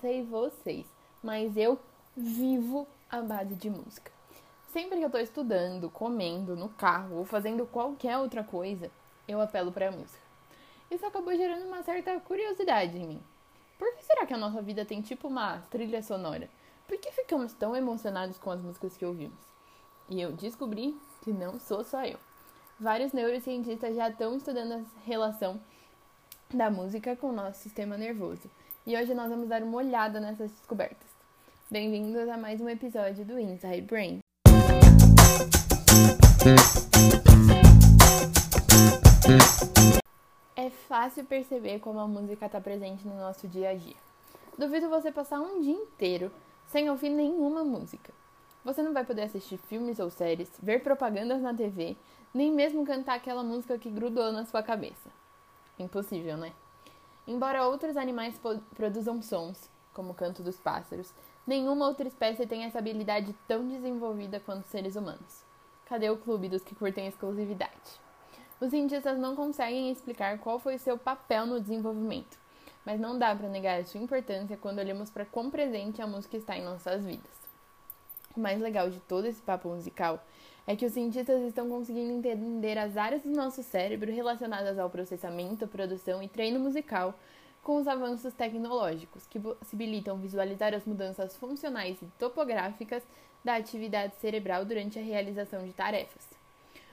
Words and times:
sei 0.00 0.22
vocês, 0.22 0.86
mas 1.22 1.56
eu 1.56 1.78
vivo 2.16 2.86
a 3.10 3.20
base 3.20 3.54
de 3.54 3.68
música. 3.68 4.10
Sempre 4.72 4.98
que 4.98 5.04
eu 5.04 5.10
tô 5.10 5.18
estudando, 5.18 5.90
comendo, 5.90 6.56
no 6.56 6.68
carro 6.68 7.16
ou 7.16 7.24
fazendo 7.24 7.66
qualquer 7.66 8.16
outra 8.18 8.42
coisa, 8.42 8.90
eu 9.28 9.40
apelo 9.40 9.72
para 9.72 9.88
a 9.88 9.92
música. 9.92 10.22
Isso 10.90 11.04
acabou 11.06 11.34
gerando 11.34 11.66
uma 11.66 11.82
certa 11.82 12.18
curiosidade 12.20 12.96
em 12.98 13.06
mim. 13.06 13.22
Por 13.78 13.94
que 13.94 14.04
será 14.04 14.24
que 14.26 14.34
a 14.34 14.38
nossa 14.38 14.62
vida 14.62 14.84
tem 14.84 15.02
tipo 15.02 15.28
uma 15.28 15.58
trilha 15.70 16.02
sonora? 16.02 16.48
Por 16.86 16.98
que 16.98 17.10
ficamos 17.12 17.52
tão 17.52 17.74
emocionados 17.74 18.38
com 18.38 18.50
as 18.50 18.60
músicas 18.60 18.96
que 18.96 19.04
ouvimos? 19.04 19.38
E 20.08 20.20
eu 20.20 20.32
descobri 20.32 20.96
que 21.22 21.32
não 21.32 21.58
sou 21.58 21.82
só 21.82 22.04
eu. 22.04 22.18
Vários 22.78 23.12
neurocientistas 23.12 23.96
já 23.96 24.08
estão 24.08 24.36
estudando 24.36 24.72
a 24.72 25.00
relação 25.04 25.60
da 26.52 26.70
música 26.70 27.16
com 27.16 27.28
o 27.30 27.32
nosso 27.32 27.60
sistema 27.60 27.96
nervoso. 27.96 28.50
E 28.84 28.96
hoje 28.96 29.14
nós 29.14 29.30
vamos 29.30 29.48
dar 29.48 29.62
uma 29.62 29.76
olhada 29.76 30.18
nessas 30.18 30.50
descobertas. 30.50 31.06
Bem-vindos 31.70 32.28
a 32.28 32.36
mais 32.36 32.60
um 32.60 32.68
episódio 32.68 33.24
do 33.24 33.38
Inside 33.38 33.82
Brain. 33.82 34.18
É 40.56 40.68
fácil 40.88 41.24
perceber 41.26 41.78
como 41.78 42.00
a 42.00 42.08
música 42.08 42.46
está 42.46 42.60
presente 42.60 43.06
no 43.06 43.16
nosso 43.16 43.46
dia 43.46 43.70
a 43.70 43.74
dia. 43.74 43.94
Duvido 44.58 44.88
você 44.88 45.12
passar 45.12 45.38
um 45.40 45.60
dia 45.60 45.76
inteiro 45.76 46.32
sem 46.66 46.90
ouvir 46.90 47.10
nenhuma 47.10 47.62
música. 47.62 48.12
Você 48.64 48.82
não 48.82 48.92
vai 48.92 49.04
poder 49.04 49.22
assistir 49.22 49.58
filmes 49.58 50.00
ou 50.00 50.10
séries, 50.10 50.50
ver 50.60 50.82
propagandas 50.82 51.40
na 51.40 51.54
TV, 51.54 51.96
nem 52.34 52.50
mesmo 52.50 52.84
cantar 52.84 53.14
aquela 53.14 53.44
música 53.44 53.78
que 53.78 53.88
grudou 53.88 54.32
na 54.32 54.44
sua 54.44 54.60
cabeça. 54.60 55.08
Impossível, 55.78 56.36
né? 56.36 56.52
Embora 57.26 57.66
outros 57.66 57.96
animais 57.96 58.40
produzam 58.74 59.22
sons, 59.22 59.70
como 59.94 60.10
o 60.10 60.14
canto 60.14 60.42
dos 60.42 60.58
pássaros, 60.58 61.12
nenhuma 61.46 61.86
outra 61.86 62.08
espécie 62.08 62.46
tem 62.46 62.64
essa 62.64 62.78
habilidade 62.78 63.34
tão 63.46 63.66
desenvolvida 63.68 64.40
quanto 64.40 64.64
os 64.64 64.70
seres 64.70 64.96
humanos. 64.96 65.44
Cadê 65.86 66.10
o 66.10 66.16
clube 66.16 66.48
dos 66.48 66.62
que 66.62 66.74
curtem 66.74 67.06
exclusividade? 67.06 68.00
Os 68.60 68.70
cientistas 68.70 69.18
não 69.18 69.36
conseguem 69.36 69.90
explicar 69.90 70.38
qual 70.38 70.58
foi 70.58 70.78
seu 70.78 70.96
papel 70.96 71.46
no 71.46 71.60
desenvolvimento, 71.60 72.38
mas 72.84 72.98
não 72.98 73.18
dá 73.18 73.34
para 73.34 73.48
negar 73.48 73.80
a 73.80 73.84
sua 73.84 74.00
importância 74.00 74.56
quando 74.56 74.78
olhamos 74.78 75.10
para 75.10 75.24
quão 75.24 75.50
presente 75.50 76.00
a 76.00 76.06
música 76.06 76.36
está 76.36 76.56
em 76.56 76.64
nossas 76.64 77.04
vidas. 77.04 77.51
O 78.36 78.40
mais 78.40 78.60
legal 78.60 78.88
de 78.88 78.98
todo 79.00 79.26
esse 79.26 79.42
papo 79.42 79.68
musical 79.68 80.24
é 80.66 80.74
que 80.74 80.86
os 80.86 80.92
cientistas 80.92 81.42
estão 81.42 81.68
conseguindo 81.68 82.12
entender 82.12 82.78
as 82.78 82.96
áreas 82.96 83.22
do 83.22 83.30
nosso 83.30 83.62
cérebro 83.62 84.10
relacionadas 84.10 84.78
ao 84.78 84.88
processamento, 84.88 85.66
produção 85.66 86.22
e 86.22 86.28
treino 86.28 86.58
musical 86.58 87.14
com 87.62 87.76
os 87.76 87.86
avanços 87.86 88.32
tecnológicos, 88.34 89.26
que 89.26 89.38
possibilitam 89.38 90.16
visualizar 90.16 90.74
as 90.74 90.84
mudanças 90.84 91.36
funcionais 91.36 92.00
e 92.00 92.06
topográficas 92.18 93.02
da 93.44 93.56
atividade 93.56 94.14
cerebral 94.16 94.64
durante 94.64 94.98
a 94.98 95.02
realização 95.02 95.64
de 95.64 95.72
tarefas. 95.72 96.26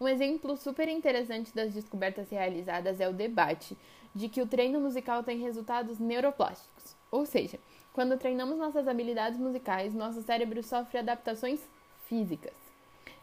Um 0.00 0.08
exemplo 0.08 0.56
super 0.56 0.88
interessante 0.88 1.54
das 1.54 1.72
descobertas 1.72 2.30
realizadas 2.30 3.00
é 3.00 3.08
o 3.08 3.12
debate 3.12 3.76
de 4.14 4.28
que 4.28 4.42
o 4.42 4.46
treino 4.46 4.80
musical 4.80 5.22
tem 5.22 5.38
resultados 5.38 5.98
neuroplásticos, 5.98 6.96
ou 7.10 7.24
seja, 7.24 7.58
quando 7.92 8.18
treinamos 8.18 8.58
nossas 8.58 8.86
habilidades 8.88 9.38
musicais, 9.38 9.94
nosso 9.94 10.22
cérebro 10.22 10.62
sofre 10.62 10.98
adaptações 10.98 11.60
físicas. 12.06 12.54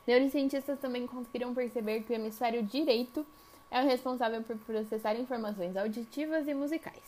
Neurocientistas 0.06 0.80
também 0.80 1.06
conseguiram 1.06 1.54
perceber 1.54 2.02
que 2.04 2.14
o 2.14 2.16
hemisfério 2.16 2.64
direito 2.64 3.26
é 3.70 3.82
o 3.82 3.86
responsável 3.86 4.42
por 4.44 4.58
processar 4.58 5.16
informações 5.16 5.76
auditivas 5.76 6.48
e 6.48 6.54
musicais. 6.54 7.04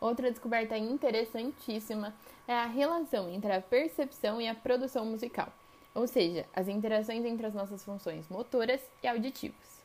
Outra 0.00 0.30
descoberta 0.30 0.76
interessantíssima 0.76 2.14
é 2.46 2.54
a 2.54 2.66
relação 2.66 3.28
entre 3.28 3.52
a 3.52 3.60
percepção 3.60 4.40
e 4.40 4.48
a 4.48 4.54
produção 4.54 5.04
musical 5.04 5.52
ou 5.94 6.06
seja, 6.06 6.46
as 6.54 6.68
interações 6.68 7.24
entre 7.24 7.46
as 7.46 7.54
nossas 7.54 7.84
funções 7.84 8.28
motoras 8.28 8.80
e 9.02 9.06
auditivas. 9.06 9.81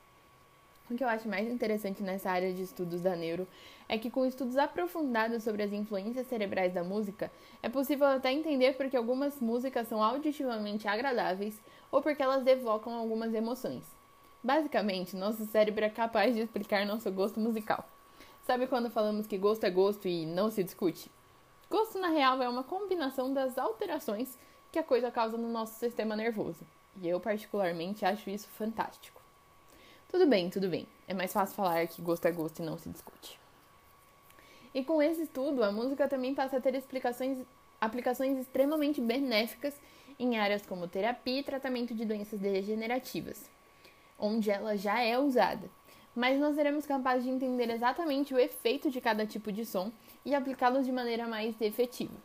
O 0.90 0.96
que 0.96 1.04
eu 1.04 1.10
acho 1.10 1.28
mais 1.28 1.50
interessante 1.50 2.02
nessa 2.02 2.32
área 2.32 2.54
de 2.54 2.64
estudos 2.64 3.02
da 3.02 3.14
neuro 3.14 3.46
é 3.90 3.98
que, 3.98 4.10
com 4.10 4.26
estudos 4.26 4.56
aprofundados 4.56 5.44
sobre 5.44 5.62
as 5.62 5.74
influências 5.74 6.28
cerebrais 6.28 6.74
da 6.74 6.82
música, 6.82 7.30
é 7.62 7.68
possível 7.68 8.08
até 8.08 8.32
entender 8.32 8.78
porque 8.78 8.96
algumas 8.96 9.42
músicas 9.42 9.90
são 9.90 10.02
auditivamente 10.02 10.88
agradáveis 10.88 11.60
ou 11.92 12.02
porque 12.02 12.24
elas 12.24 12.48
evocam 12.48 12.94
algumas 12.94 13.34
emoções. 13.34 13.84
Basicamente, 14.42 15.18
nosso 15.18 15.46
cérebro 15.48 15.84
é 15.84 15.90
capaz 15.90 16.34
de 16.34 16.44
explicar 16.44 16.86
nosso 16.86 17.12
gosto 17.12 17.38
musical. 17.38 17.86
Sabe 18.46 18.66
quando 18.66 18.90
falamos 18.90 19.28
que 19.28 19.38
gosto 19.38 19.66
é 19.66 19.70
gosto 19.70 20.08
e 20.08 20.26
não 20.26 20.50
se 20.50 20.64
discute? 20.64 21.12
Gosto, 21.70 22.00
na 22.00 22.08
real, 22.08 22.42
é 22.42 22.48
uma 22.48 22.64
combinação 22.64 23.34
das 23.34 23.58
alterações 23.58 24.38
que 24.72 24.80
a 24.80 24.84
coisa 24.84 25.12
causa 25.12 25.38
no 25.38 25.50
nosso 25.50 25.78
sistema 25.78 26.16
nervoso. 26.16 26.66
E 27.02 27.10
eu, 27.10 27.20
particularmente, 27.20 28.06
acho 28.06 28.30
isso 28.30 28.48
fantástico. 28.48 29.17
Tudo 30.10 30.26
bem, 30.26 30.50
tudo 30.50 30.70
bem. 30.70 30.88
É 31.06 31.14
mais 31.14 31.34
fácil 31.34 31.56
falar 31.56 31.86
que 31.88 32.02
gosto 32.02 32.26
é 32.26 32.32
gosto 32.32 32.62
e 32.62 32.66
não 32.66 32.78
se 32.78 32.90
discute. 32.90 33.38
E 34.74 34.84
com 34.84 35.02
esse 35.02 35.24
estudo, 35.24 35.64
a 35.64 35.72
música 35.72 36.08
também 36.08 36.34
passa 36.34 36.58
a 36.58 36.62
ter 36.62 36.76
explicações, 36.76 37.40
aplicações 37.82 38.38
extremamente 38.38 39.02
benéficas 39.02 39.74
em 40.18 40.38
áreas 40.38 40.66
como 40.66 40.88
terapia 40.88 41.40
e 41.40 41.44
tratamento 41.44 41.94
de 41.94 42.06
doenças 42.06 42.40
degenerativas, 42.40 43.50
onde 44.18 44.50
ela 44.50 44.78
já 44.78 45.02
é 45.02 45.20
usada. 45.20 45.70
Mas 46.16 46.40
nós 46.40 46.56
seremos 46.56 46.86
capazes 46.86 47.26
de 47.26 47.30
entender 47.30 47.70
exatamente 47.70 48.34
o 48.34 48.40
efeito 48.40 48.90
de 48.90 49.02
cada 49.02 49.26
tipo 49.26 49.52
de 49.52 49.66
som 49.66 49.92
e 50.26 50.34
aplicá-los 50.34 50.86
de 50.86 50.92
maneira 50.92 51.28
mais 51.28 51.60
efetiva. 51.62 52.16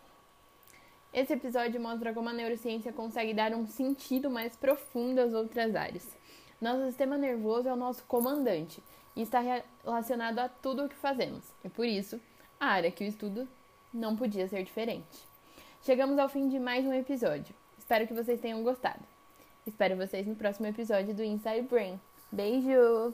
Esse 1.13 1.35
episódio 1.35 1.81
mostra 1.81 2.15
como 2.15 2.29
a 2.29 2.33
neurociência 2.33 2.93
consegue 2.93 3.35
dar 3.35 3.53
um 3.53 3.67
sentido 3.67 4.31
mais 4.31 4.57
profundo 4.57 5.19
às 5.19 5.35
outras 5.35 5.75
áreas. 5.75 6.22
Nosso 6.63 6.85
sistema 6.87 7.19
nervoso 7.19 7.69
é 7.69 7.73
o 7.73 7.77
nosso 7.77 8.05
comandante 8.05 8.81
e 9.17 9.23
está 9.23 9.41
relacionado 9.41 10.39
a 10.39 10.49
tudo 10.49 10.85
o 10.85 10.89
que 10.89 10.95
fazemos, 10.95 11.43
e 11.65 11.69
por 11.69 11.85
isso, 11.85 12.21
a 12.61 12.67
área 12.67 12.93
que 12.93 13.03
o 13.03 13.07
estudo 13.07 13.49
não 13.93 14.15
podia 14.15 14.47
ser 14.47 14.63
diferente. 14.63 15.27
Chegamos 15.83 16.17
ao 16.21 16.29
fim 16.29 16.49
de 16.49 16.61
mais 16.61 16.87
um 16.87 16.93
episódio. 16.93 17.53
Espero 17.77 18.07
que 18.07 18.15
vocês 18.15 18.41
tenham 18.41 18.63
gostado. 18.63 19.03
Espero 19.67 19.97
vocês 19.97 20.25
no 20.25 20.37
próximo 20.37 20.69
episódio 20.69 21.13
do 21.13 21.25
Inside 21.25 21.63
Brain. 21.63 22.01
Beijo! 22.31 23.13